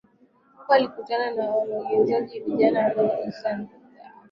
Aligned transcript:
Huko 0.57 0.73
alikutana 0.73 1.31
na 1.31 1.51
mwanamageuzi 1.51 2.41
kijana 2.41 2.85
aliyeitwa 2.85 3.19
Ernesto 3.19 3.49
Che 3.49 3.55
Guevara 3.55 3.69